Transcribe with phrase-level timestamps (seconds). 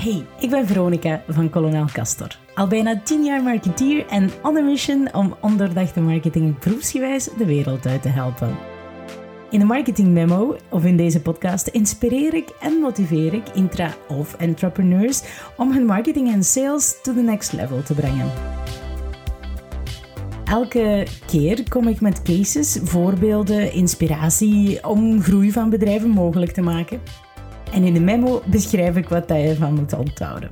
[0.00, 2.38] Hey, ik ben Veronica van Colonel Castor.
[2.54, 7.86] Al bijna 10 jaar marketeer en on a mission om ondoordachte marketing proefsgewijs de wereld
[7.86, 8.56] uit te helpen.
[9.50, 14.34] In de Marketing Memo of in deze podcast inspireer ik en motiveer ik intra- of
[14.34, 15.22] entrepreneurs
[15.56, 18.30] om hun marketing en sales to the next level te brengen.
[20.44, 27.00] Elke keer kom ik met cases, voorbeelden, inspiratie om groei van bedrijven mogelijk te maken.
[27.72, 30.50] En in de memo beschrijf ik wat je ervan moet onthouden.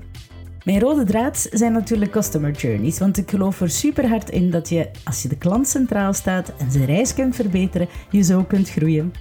[0.64, 4.68] Mijn rode draad zijn natuurlijk customer journeys, want ik geloof er super hard in dat
[4.68, 8.70] je, als je de klant centraal staat en zijn reis kunt verbeteren, je zo kunt
[8.70, 9.12] groeien.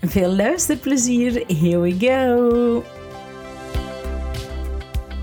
[0.00, 2.82] Veel luisterplezier, here we go!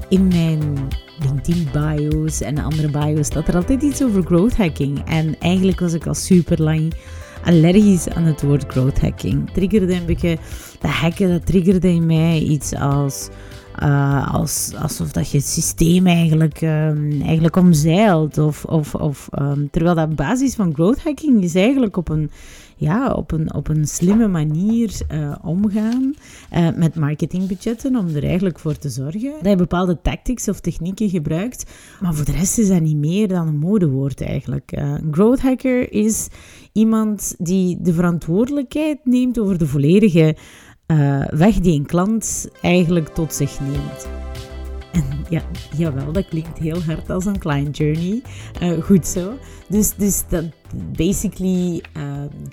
[0.09, 0.88] In mijn
[1.20, 5.09] LinkedIn bio's en andere bio's staat er altijd iets over growth hacking.
[5.09, 6.93] En eigenlijk was ik al super lang
[7.44, 9.52] allergisch aan het woord growth hacking.
[9.54, 10.38] Triggerde een beetje,
[10.80, 13.30] dat hacken, dat triggerde in mij iets als...
[13.81, 18.37] Uh, als, alsof dat je het systeem eigenlijk, um, eigenlijk omzeilt.
[18.37, 22.32] Of, of, of, um, terwijl dat basis van growth hacking is eigenlijk op een
[22.82, 26.13] ja, op, een, op een slimme manier uh, omgaan
[26.54, 27.96] uh, met marketingbudgetten.
[27.96, 31.71] Om er eigenlijk voor te zorgen dat je bepaalde tactics of technieken gebruikt.
[31.99, 34.71] Maar voor de rest is dat niet meer dan een modewoord eigenlijk.
[34.71, 36.27] Een growth hacker is
[36.74, 40.35] iemand die de verantwoordelijkheid neemt over de volledige
[41.29, 44.07] weg die een klant eigenlijk tot zich neemt.
[44.91, 45.41] En ja,
[45.77, 48.21] jawel, dat klinkt heel hard als een client journey.
[48.61, 49.34] Uh, goed zo.
[49.67, 50.43] Dus, dus dat,
[50.96, 52.04] basically uh,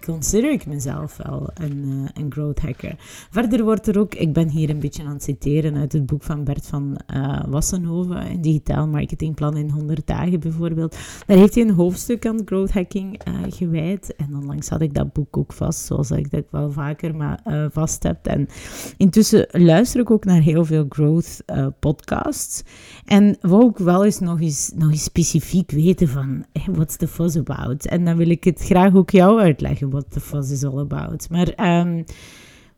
[0.01, 2.95] consider ik mezelf wel een, uh, een growth hacker.
[3.31, 6.23] Verder wordt er ook, ik ben hier een beetje aan het citeren uit het boek
[6.23, 10.97] van Bert van uh, Wassenhoven, een digitaal marketingplan in 100 dagen bijvoorbeeld.
[11.27, 14.17] Daar heeft hij een hoofdstuk aan growth hacking gewijd.
[14.17, 17.41] En onlangs had ik dat boek ook vast, zoals ik dat wel vaker maar,
[17.73, 18.27] vast heb.
[18.27, 18.49] En
[18.97, 21.43] intussen luister ik ook naar heel veel growth
[21.79, 22.63] podcasts.
[23.05, 27.09] En wou ik wel eens nog eens, nog eens specifiek weten van, hey, what's the
[27.09, 27.87] fuss about?
[27.87, 31.31] En dan wil ik het graag ook jou uitleggen, what the fuss is all about.
[31.31, 32.05] Maar um,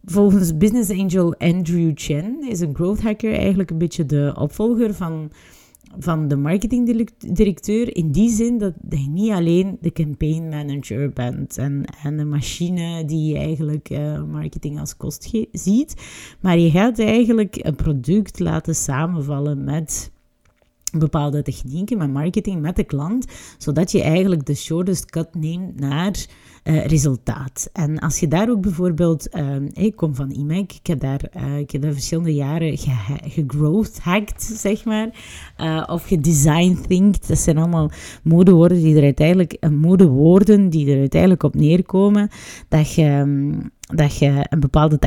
[0.05, 5.31] volgens business angel Andrew Chen is een growth hacker eigenlijk een beetje de opvolger van,
[5.99, 7.97] van de marketingdirecteur.
[7.97, 13.05] In die zin dat je niet alleen de campaign manager bent en, en de machine
[13.05, 15.95] die eigenlijk uh, marketing als kost ziet.
[16.41, 20.11] Maar je gaat eigenlijk een product laten samenvallen met
[20.99, 23.27] bepaalde technieken met marketing met de klant,
[23.59, 26.27] zodat je eigenlijk de shortest cut neemt naar
[26.65, 27.71] uh, resultaat.
[27.73, 31.59] En als je daar ook bijvoorbeeld, uh, ik kom van IMEC, ik heb daar, uh,
[31.59, 32.79] ik heb daar verschillende jaren
[33.25, 35.09] gegrowth ge hacked, zeg maar,
[35.59, 37.29] uh, of gedesign thinkt.
[37.29, 37.91] Dat zijn allemaal
[38.23, 42.29] modewoorden die er uiteindelijk, modewoorden die er uiteindelijk op neerkomen,
[42.69, 43.05] dat je...
[43.05, 44.99] Um, dat je een bepaalde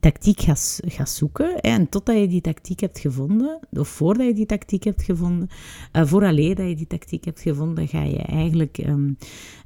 [0.00, 1.60] tactiek gaat, gaat zoeken.
[1.60, 5.48] En totdat je die tactiek hebt gevonden, of voordat je die tactiek hebt gevonden,
[5.92, 9.16] uh, vooraleer dat je die tactiek hebt gevonden, ga je eigenlijk, um,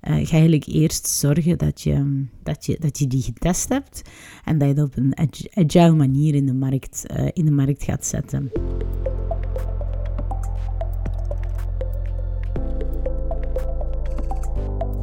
[0.03, 4.03] uh, ga eigenlijk eerst zorgen dat je, dat, je, dat je die getest hebt
[4.45, 5.17] en dat je dat op een
[5.55, 8.51] agile manier in de markt, uh, in de markt gaat zetten.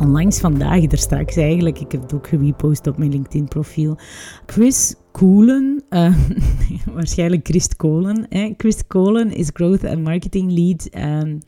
[0.04, 3.98] Onlangs vandaag, er straks eigenlijk, ik heb het ook gerepost op mijn LinkedIn-profiel,
[4.46, 6.18] Chris Koelen, uh,
[6.94, 8.30] waarschijnlijk Chris Kolen.
[8.30, 8.54] Eh?
[8.58, 10.90] Chris Kolen is Growth and Marketing Lead
[11.24, 11.40] um,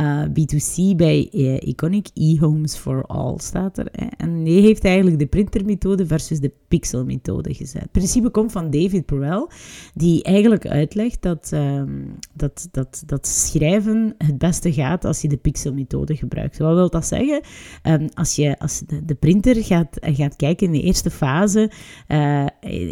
[0.00, 3.86] uh, B2C bij uh, Iconic e-Homes for All staat er.
[4.16, 7.82] En die heeft eigenlijk de printermethode versus de pixelmethode gezet.
[7.82, 9.50] Het principe komt van David Perel,
[9.94, 15.36] die eigenlijk uitlegt dat, um, dat, dat, dat schrijven het beste gaat als je de
[15.36, 16.58] pixelmethode gebruikt.
[16.58, 17.40] Wat wil dat zeggen?
[17.82, 21.70] Um, als je als de, printer gaat, gaat kijken in de eerste fase,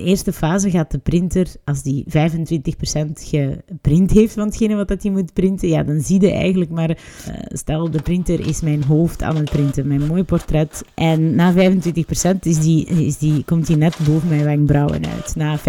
[0.05, 2.11] eerste fase gaat de printer, als die 25%
[3.15, 6.91] geprint heeft van hetgene wat dat hij moet printen, ja, dan zie je eigenlijk maar
[6.91, 6.97] uh,
[7.49, 10.85] stel, de printer is mijn hoofd aan het printen, mijn mooi portret.
[10.95, 11.57] En na 25%
[12.41, 15.37] is die, is die, komt die net boven mijn wenkbrauwen uit.
[15.37, 15.63] Na 50%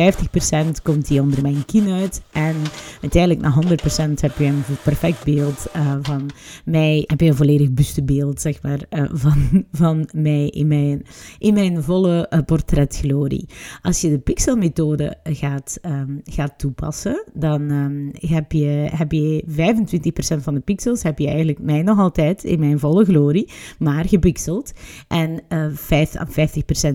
[0.84, 2.22] komt die onder mijn kin uit.
[2.32, 2.56] En
[3.02, 3.78] uiteindelijk na
[4.10, 6.30] 100% heb je een perfect beeld uh, van
[6.66, 7.04] mij.
[7.08, 11.06] Heb je een volledig bustebeeld, zeg maar, uh, van, van mij in mijn,
[11.40, 13.48] in mijn volle portretglorie.
[13.82, 20.42] Als je de pixelmethode gaat, um, gaat toepassen, dan um, heb, je, heb je 25%
[20.42, 23.50] van de pixels heb je eigenlijk mij nog altijd in mijn volle glorie,
[23.80, 24.74] maar gepixeld.
[25.08, 26.32] En uh, 5 aan 50%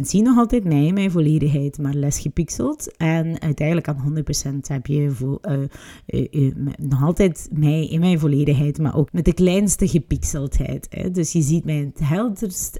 [0.01, 2.97] zie je nog altijd mij in mijn volledigheid, maar les gepixeld.
[2.97, 5.11] En uiteindelijk aan 100% heb je
[5.45, 10.87] uh, uh, nog altijd mij in mijn volledigheid, maar ook met de kleinste gepixeldheid.
[10.91, 11.11] Hè.
[11.11, 12.77] Dus je ziet mij het helderst,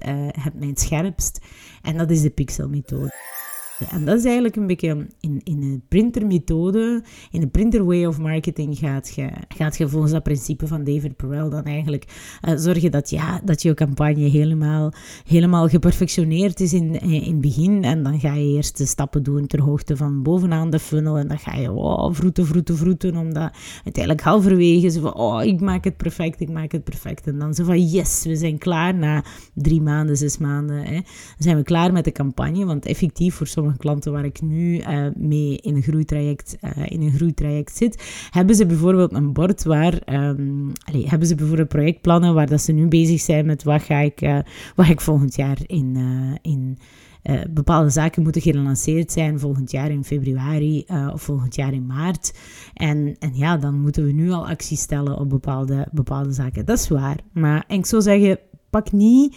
[0.59, 1.39] het scherpst.
[1.81, 3.40] En dat is de pixelmethode.
[3.89, 8.19] En dat is eigenlijk een beetje in, in de printermethode, in de printer way of
[8.19, 12.05] marketing gaat je, gaat je volgens dat principe van David Perel dan eigenlijk
[12.47, 14.93] uh, zorgen dat, ja, dat je campagne helemaal,
[15.25, 17.83] helemaal geperfectioneerd is in, in het begin.
[17.83, 21.17] En dan ga je eerst de stappen doen ter hoogte van bovenaan de funnel.
[21.17, 25.61] En dan ga je oh, vroeten, vroeten, vroeten, omdat uiteindelijk halverwege zo van, oh, ik
[25.61, 27.27] maak het perfect, ik maak het perfect.
[27.27, 29.23] En dan zo van, yes, we zijn klaar na
[29.53, 30.83] drie maanden, zes maanden.
[30.83, 30.99] Hè.
[31.37, 35.05] Zijn we klaar met de campagne, want effectief voor sommige klanten waar ik nu uh,
[35.15, 40.01] mee in een, groeitraject, uh, in een groeitraject zit, hebben ze bijvoorbeeld een bord waar,
[40.13, 43.97] um, allez, hebben ze bijvoorbeeld projectplannen waar dat ze nu bezig zijn met wat ga
[43.97, 44.39] ik, uh,
[44.75, 45.97] wat ik volgend jaar in,
[46.41, 46.77] in
[47.49, 52.37] bepaalde zaken moeten gelanceerd zijn volgend jaar in februari of volgend jaar in maart.
[52.73, 56.65] En, en ja, dan moeten we nu al actie stellen op bepaalde, bepaalde zaken.
[56.65, 57.17] Dat is waar.
[57.33, 58.39] Maar ik zou zeggen,
[58.69, 59.35] pak niet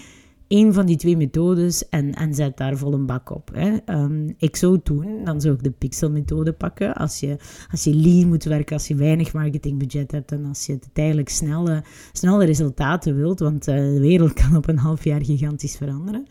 [0.49, 3.51] een van die twee methodes en, en zet daar vol een bak op.
[3.53, 3.77] Hè.
[3.87, 6.95] Um, ik zou doen, dan zou ik de pixel-methode pakken.
[6.95, 7.37] Als je,
[7.71, 11.85] als je lean moet werken, als je weinig marketingbudget hebt en als je uiteindelijk snelle,
[12.13, 16.27] snelle resultaten wilt, want uh, de wereld kan op een half jaar gigantisch veranderen.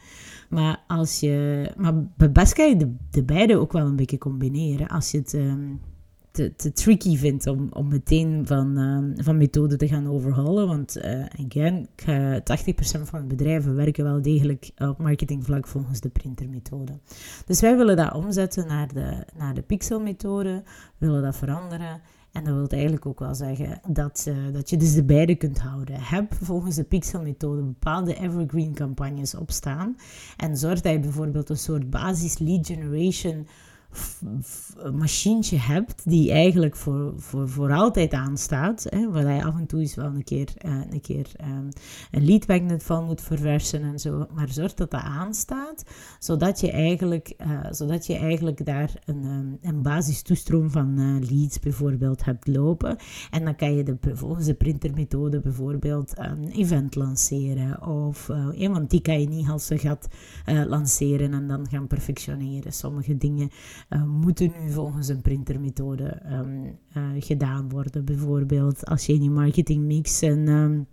[0.50, 4.88] Maar, als je, maar best kan je de, de beide ook wel een beetje combineren.
[4.88, 5.80] Als je het um,
[6.34, 10.68] te, tricky vindt om, om meteen van, um, van methode te gaan overhalen.
[10.68, 17.00] Want uh, again, 80% van de bedrijven werken wel degelijk op marketingvlak volgens de printermethode.
[17.46, 20.64] Dus wij willen dat omzetten naar de, naar de pixelmethode,
[20.98, 22.02] willen dat veranderen.
[22.32, 25.60] En dat wil eigenlijk ook wel zeggen dat, uh, dat je dus de beide kunt
[25.60, 25.96] houden.
[26.00, 29.96] Heb volgens de Pixel-methode bepaalde evergreen campagnes opstaan.
[30.38, 33.48] En zorg dat je bijvoorbeeld een soort basis lead generation
[34.94, 39.80] machientje hebt die eigenlijk voor, voor, voor altijd aanstaat, hè, waar je af en toe
[39.80, 41.69] eens wel een keer, uh, een, keer um,
[42.12, 45.84] een lead magnet van moet verversen en zo, maar zorg dat dat aanstaat,
[46.19, 51.60] zodat je eigenlijk, uh, zodat je eigenlijk daar een, um, een basistoestroom van uh, leads
[51.60, 52.98] bijvoorbeeld hebt lopen.
[53.31, 59.01] En dan kan je de, volgens de printermethode bijvoorbeeld een event lanceren, of, want die
[59.01, 60.07] kan je niet als ze gaat
[60.68, 62.74] lanceren en dan gaan perfectioneren.
[62.74, 63.50] Sommige dingen
[63.90, 68.06] uh, moeten nu volgens een printermethode um, uh, gedaan worden.
[68.06, 70.88] Bijvoorbeeld als je in je marketingmix een, um,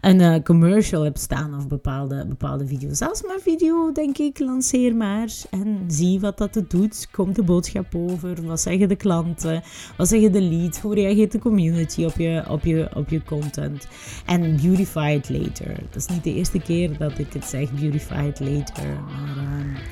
[0.00, 3.02] een uh, commercial hebt staan of bepaalde, bepaalde video's.
[3.02, 7.08] Als maar video, denk ik, lanceer maar en zie wat dat het doet.
[7.10, 8.46] Komt de boodschap over?
[8.46, 9.62] Wat zeggen de klanten?
[9.96, 10.80] Wat zeggen de leads?
[10.80, 13.88] Hoe reageert de community op je, op je, op je content?
[14.26, 15.76] En beautify it later.
[15.90, 18.88] Dat is niet de eerste keer dat ik het zeg, beautify it later.
[19.06, 19.82] Maar...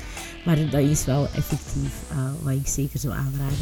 [0.44, 3.58] Maar dat is wel effectief uh, wat ik zeker zou aanraden.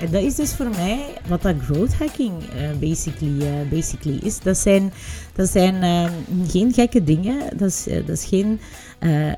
[0.00, 4.40] En dat is dus voor mij wat dat growth hacking uh, basically, uh, basically is.
[4.40, 4.92] Dat zijn,
[5.36, 6.10] dat zijn uh,
[6.48, 7.56] geen gekke dingen.
[7.56, 8.58] Dat is, dat is geen
[9.00, 9.32] uh,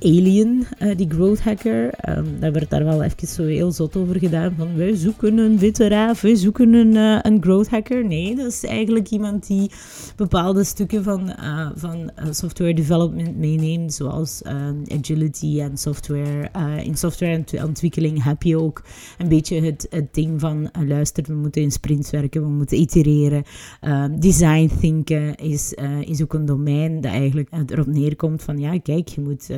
[0.00, 1.84] Alien, uh, die growth hacker.
[2.08, 4.54] Um, daar werd daar wel even zo heel zot over gedaan.
[4.58, 6.96] Van wij zoeken een witte raaf, wij zoeken een,
[7.26, 8.04] een growth hacker.
[8.04, 9.70] Nee, dat is eigenlijk iemand die
[10.16, 11.34] bepaalde stukken van,
[11.74, 13.94] van software development meeneemt.
[13.94, 14.42] Zoals
[14.86, 16.50] agility en software.
[16.82, 18.82] in softwareontwikkeling heb je ook
[19.18, 23.42] een beetje het, het ding van luister, we moeten in sprints werken, we moeten itereren.
[23.80, 29.08] Ehm, design thinken is, is ook een domein dat eigenlijk erop neerkomt van ja, kijk,
[29.08, 29.56] je moet, uh,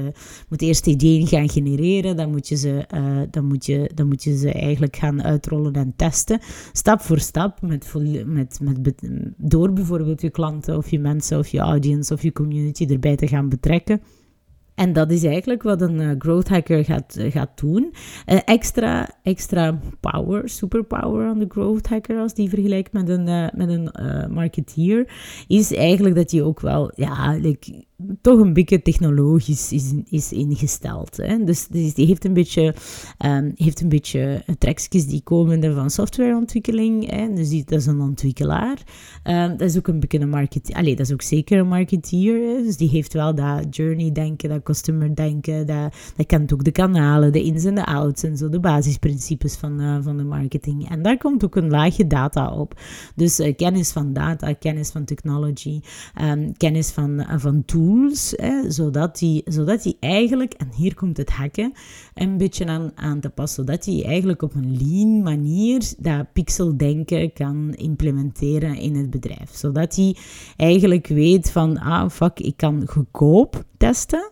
[0.49, 4.25] moet eerst ideeën gaan genereren, dan moet, je ze, uh, dan, moet je, dan moet
[4.25, 6.41] je ze eigenlijk gaan uitrollen en testen,
[6.73, 7.93] stap voor stap, met,
[8.27, 12.87] met, met, door bijvoorbeeld je klanten of je mensen of je audience of je community
[12.87, 14.01] erbij te gaan betrekken.
[14.77, 17.93] En dat is eigenlijk wat een uh, growth hacker gaat, uh, gaat doen.
[18.27, 23.69] Uh, extra, extra power, superpower aan de growth hacker, als die vergelijkt met een, met
[23.69, 23.91] een
[24.33, 25.13] marketeer,
[25.47, 27.85] is eigenlijk dat je ook wel, ja, like,
[28.21, 31.17] toch een beetje technologisch is, is ingesteld.
[31.17, 31.45] Hè?
[31.45, 32.75] Dus, dus die heeft een beetje,
[33.25, 37.11] um, heeft een beetje trekjes die komen van softwareontwikkeling.
[37.11, 37.33] Hè?
[37.33, 38.83] Dus die, dat is een ontwikkelaar.
[39.25, 40.77] Um, dat is ook een beetje een marketeer.
[40.77, 42.63] Allee, dat is ook zeker een marketeer.
[42.63, 45.67] Dus die heeft wel dat journey denken, dat customer denken.
[45.67, 49.57] Dat, dat kent ook de kanalen, de ins en de outs en zo, de basisprincipes
[49.57, 50.91] van, uh, van de marketing.
[50.91, 52.81] En daar komt ook een laagje data op.
[53.15, 55.81] Dus uh, kennis van data, kennis van technology,
[56.23, 57.85] um, kennis van, van tools
[58.69, 61.73] zodat, die, zodat die eigenlijk, en hier komt het hacken,
[62.15, 67.33] een beetje aan, aan te passen, zodat hij eigenlijk op een lean manier dat pixeldenken
[67.33, 69.55] kan implementeren in het bedrijf.
[69.55, 70.17] Zodat hij
[70.57, 74.31] eigenlijk weet van, ah fuck, ik kan goedkoop testen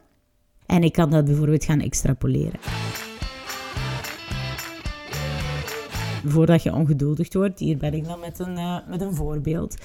[0.66, 2.60] en ik kan dat bijvoorbeeld gaan extrapoleren.
[6.26, 9.76] Voordat je ongeduldig wordt, hier ben ik dan met een, uh, met een voorbeeld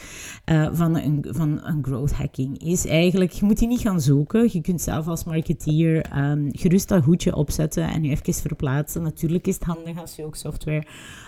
[0.45, 4.49] uh, van, een, van een growth hacking, is eigenlijk, je moet die niet gaan zoeken.
[4.51, 9.01] Je kunt zelf als marketeer um, gerust dat hoedje opzetten en je even verplaatsen.
[9.01, 10.85] Natuurlijk is het handig als je ook software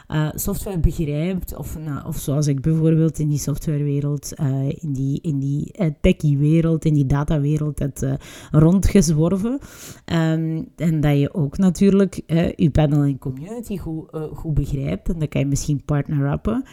[0.08, 4.34] uh, software begrijpt, of, nou, of zoals ik bijvoorbeeld in die softwarewereld,
[4.80, 8.20] in die, in die techie-wereld, in die datawereld heb
[8.52, 9.60] rondgezworven.
[10.06, 12.22] Um, en dat je ook natuurlijk
[12.56, 15.01] je panel en community goed, goed begrijpt.
[15.10, 16.64] En dan kan je misschien partner-uppen.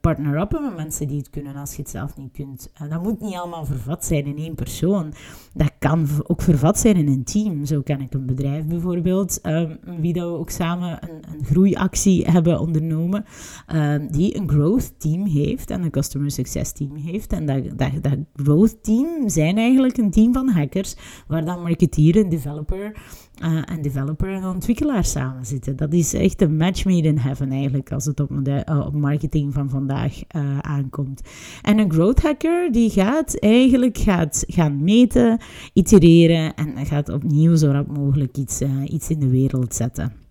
[0.00, 2.72] partner-uppen met mensen die het kunnen als je het zelf niet kunt.
[2.88, 5.12] dat moet niet allemaal vervat zijn in één persoon.
[5.54, 7.64] Dat kan ook vervat zijn in een team.
[7.64, 12.24] Zo ken ik een bedrijf bijvoorbeeld, um, wie dat we ook samen een, een groeiactie
[12.24, 13.24] hebben ondernomen,
[13.66, 17.32] ehm, die een growth team heeft en een customer success team heeft.
[17.32, 22.16] En dat, dat, dat growth team zijn eigenlijk een team van hackers, waar dan marketeer,
[22.16, 22.96] een developer,
[23.44, 25.76] uh, en developer en ontwikkelaar samen zitten.
[25.76, 29.52] Dat is echt een match made in heaven eigenlijk, als het op, uh, op marketing
[29.52, 31.20] van vandaag uh, aankomt.
[31.62, 35.38] En een growth hacker, die gaat eigenlijk gaat gaan meten,
[35.72, 40.21] itereren en gaat opnieuw zo rap mogelijk iets, iets in de wereld zetten.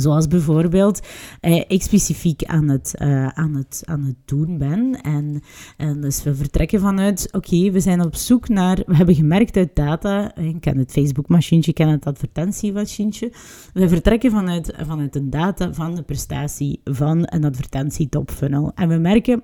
[0.00, 1.00] Zoals bijvoorbeeld
[1.40, 5.00] eh, ik specifiek aan het, uh, aan, het, aan het doen ben.
[5.02, 5.42] En,
[5.76, 9.76] en dus we vertrekken vanuit, oké, we zijn op zoek naar, we hebben gemerkt uit
[9.76, 13.32] data, eh, ik ken het Facebook-machientje, ik ken het advertentiemachientje.
[13.72, 18.72] We vertrekken vanuit, vanuit de data van de prestatie van een advertentie top funnel.
[18.74, 19.42] En we merken,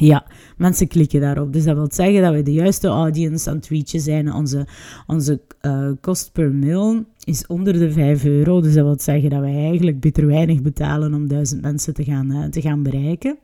[0.00, 1.52] ja, mensen klikken daarop.
[1.52, 4.32] Dus dat wil zeggen dat we de juiste audience aan het zijn.
[4.32, 4.66] Onze,
[5.06, 8.60] onze uh, kost per mail is onder de 5 euro.
[8.60, 12.32] Dus dat wil zeggen dat wij eigenlijk bitter weinig betalen om duizend mensen te gaan,
[12.32, 13.38] uh, te gaan bereiken.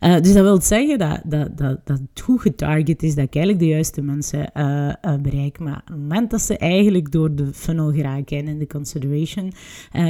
[0.00, 3.34] Uh, dus dat wil zeggen dat, dat, dat, dat het goed getarget is, dat ik
[3.34, 4.92] eigenlijk de juiste mensen uh,
[5.22, 5.58] bereik.
[5.58, 9.52] Maar op het moment dat ze eigenlijk door de funnel geraken en in de consideration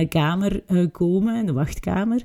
[0.08, 2.22] kamer komen, in de wachtkamer,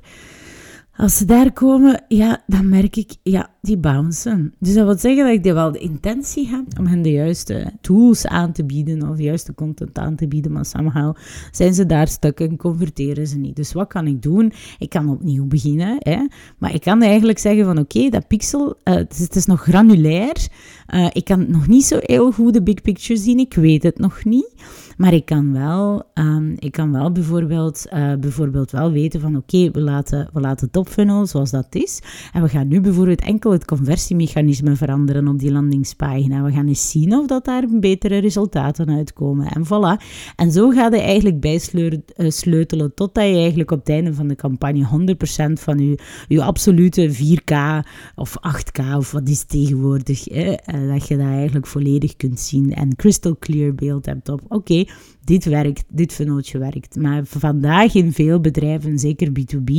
[0.96, 4.54] als ze daar komen, ja, dan merk ik, ja, die bouncen.
[4.60, 8.28] Dus dat wil zeggen dat ik wel de intentie heb om hen de juiste tools
[8.28, 11.16] aan te bieden of de juiste content aan te bieden, maar somehow
[11.52, 13.56] zijn ze daar stuk en converteren ze niet.
[13.56, 14.54] Dus wat kan ik doen?
[14.80, 16.28] Ik kan opnieuw beginnen, hè?
[16.58, 20.48] maar ik kan eigenlijk zeggen van oké, dat pixel, uh, het, is, nog granulair,
[20.94, 24.00] uh, ik kan nog niet zo heel goed de big picture zien, ik weet het
[24.00, 24.54] nog niet.
[24.98, 29.72] Maar ik kan wel, um, ik kan wel bijvoorbeeld, uh, bijvoorbeeld wel weten van oké,
[29.72, 32.02] we, laten, we laten top funnel zoals dat is.
[32.34, 36.44] En we gaan nu bijvoorbeeld enkel het conversiemechanisme veranderen op die landingspagina.
[36.44, 39.48] We gaan eens zien of dat daar betere resultaten uitkomen.
[39.48, 40.04] En voilà.
[40.36, 44.36] En zo gaat je eigenlijk bijsleutelen eh, totdat je eigenlijk op het einde van de
[44.36, 45.16] campagne
[45.50, 51.18] 100% van je, je absolute 4K of 8K of wat is tegenwoordig, eh, dat je
[51.18, 54.86] dat eigenlijk volledig kunt zien en crystal clear beeld hebt op oké,
[55.24, 56.96] dit werkt, dit funneltje werkt.
[56.96, 59.72] Maar vandaag in veel bedrijven, zeker B2B,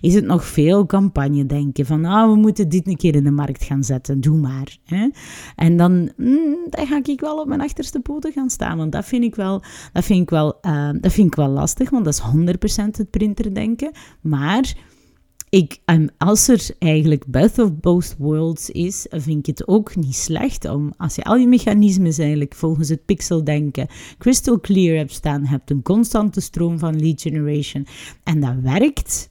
[0.00, 3.30] is het nog veel campagne denken van, ah, we moeten dit een keer in de
[3.30, 4.76] markt gaan zetten, doe maar.
[4.84, 5.08] Hè?
[5.56, 9.04] En dan, mm, dan ga ik wel op mijn achterste poten gaan staan, want dat
[9.04, 12.14] vind ik wel, dat vind ik wel, uh, dat vind ik wel lastig, want dat
[12.14, 13.90] is 100% het printer denken.
[14.20, 14.74] Maar
[15.50, 20.14] ik, um, als er eigenlijk best of both worlds is, vind ik het ook niet
[20.14, 23.88] slecht om, als je al je mechanismes eigenlijk volgens het pixeldenken
[24.18, 27.86] crystal clear hebt staan, hebt een constante stroom van lead generation
[28.24, 29.29] en dat werkt,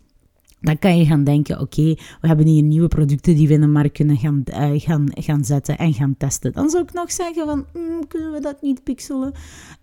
[0.62, 3.68] dan kan je gaan denken, oké, we hebben hier nieuwe producten die we in de
[3.68, 6.54] markt kunnen gaan, uh, gaan, gaan zetten en gaan testen.
[6.54, 9.32] Dan zou ik nog zeggen van, mm, kunnen we dat niet pixelen?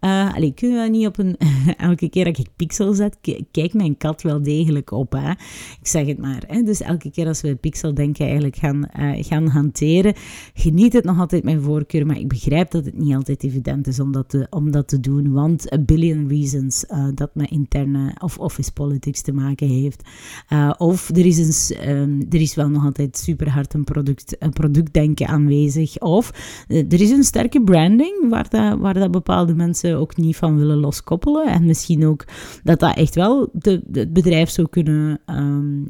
[0.00, 1.36] Uh, allee, kunnen we niet op een...
[1.76, 3.18] elke keer dat ik pixel zet,
[3.50, 5.12] kijkt mijn kat wel degelijk op.
[5.12, 5.30] Hè?
[5.80, 6.42] Ik zeg het maar.
[6.46, 6.62] Hè?
[6.62, 10.14] Dus elke keer als we pixel denken eigenlijk gaan, uh, gaan hanteren,
[10.54, 14.00] geniet het nog altijd mijn voorkeur, maar ik begrijp dat het niet altijd evident is
[14.00, 18.38] om dat te, om dat te doen, want a billion reasons dat met interne of
[18.38, 20.02] office politics te maken heeft.
[20.66, 24.36] Uh, of er is, een, um, er is wel nog altijd super hard een, product,
[24.38, 25.98] een productdenken aanwezig.
[25.98, 26.30] Of
[26.68, 30.56] uh, er is een sterke branding waar, dat, waar dat bepaalde mensen ook niet van
[30.56, 31.46] willen loskoppelen.
[31.46, 32.24] En misschien ook
[32.64, 35.20] dat dat echt wel de, het bedrijf zou kunnen,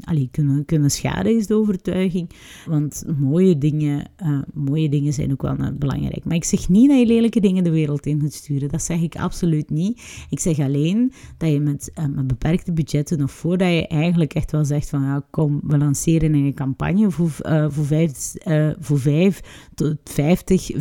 [0.05, 2.31] allee, kunnen, kunnen schaden, is de overtuiging.
[2.67, 6.25] Want mooie dingen, uh, mooie dingen zijn ook wel belangrijk.
[6.25, 8.69] Maar ik zeg niet dat je lelijke dingen de wereld in moet sturen.
[8.69, 10.03] Dat zeg ik absoluut niet.
[10.31, 14.65] Ik zeg alleen dat je met, met beperkte budgetten, of voordat je eigenlijk echt wel
[14.67, 19.41] zegt van ja, kom, we lanceren een campagne voor, uh, voor, vijf, uh, voor vijf
[19.75, 20.79] tot 50, 500.000.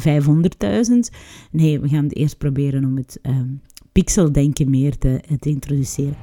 [1.51, 3.37] Nee, we gaan het eerst proberen om het uh,
[3.91, 6.15] pixeldenken meer te, te introduceren.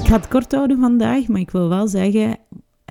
[0.00, 2.38] Ik ga het kort houden vandaag, maar ik wil wel zeggen,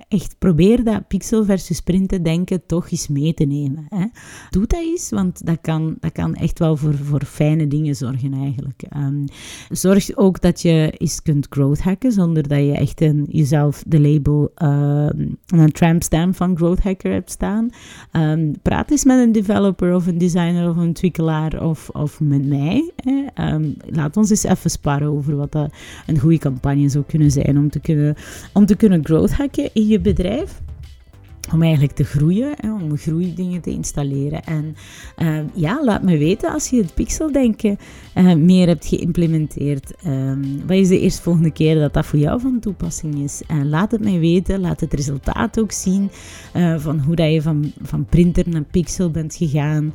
[0.08, 3.86] echt probeer dat pixel versus printen denken toch eens mee te nemen.
[3.90, 4.06] Hè.
[4.50, 8.34] Doe dat eens, want dat kan, dat kan echt wel voor, voor fijne dingen zorgen
[8.34, 8.84] eigenlijk.
[8.96, 9.26] Um,
[9.70, 14.00] zorg ook dat je eens kunt growth hacken zonder dat je echt een, jezelf de
[14.00, 17.70] label um, een tramp stamp van growth hacker hebt staan.
[18.12, 22.46] Um, praat eens met een developer of een designer of een ontwikkelaar of, of met
[22.46, 22.92] mij.
[22.96, 23.26] Hè.
[23.90, 25.56] Laat ons eens even sparren over wat
[26.06, 28.16] een goede campagne zou kunnen zijn om te kunnen,
[28.54, 30.62] om te kunnen growth hacken in je bedrijf
[31.54, 34.44] om eigenlijk te groeien, hè, om groeidingen te installeren.
[34.44, 34.76] En
[35.18, 37.78] uh, ja, laat me weten als je het pixeldenken
[38.16, 39.94] uh, meer hebt geïmplementeerd.
[40.08, 43.42] Um, wat is de eerstvolgende keer dat dat voor jou van toepassing is?
[43.52, 46.10] Uh, laat het mij weten, laat het resultaat ook zien
[46.78, 49.94] van hoe dat je van, van printer naar pixel bent gegaan.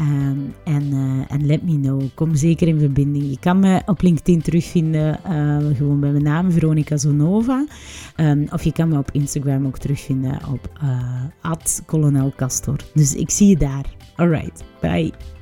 [0.00, 0.92] Um, en,
[1.28, 2.02] en let me know.
[2.14, 3.30] Kom zeker in verbinding.
[3.30, 5.18] Je kan me op LinkedIn terugvinden,
[5.76, 7.66] gewoon bij mijn naam, Veronica Zonova.
[8.50, 12.76] Of je kan me op Instagram ook terugvinden op uh, Castor.
[12.94, 13.84] Dus ik zie je daar.
[14.16, 15.33] Alright, bye.